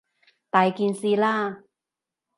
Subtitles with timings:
[0.49, 1.61] 大件事喇！